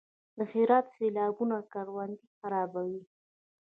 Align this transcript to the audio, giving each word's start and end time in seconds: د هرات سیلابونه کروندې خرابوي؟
د 0.37 0.39
هرات 0.51 0.85
سیلابونه 0.95 1.57
کروندې 1.71 2.25
خرابوي؟ 2.37 3.01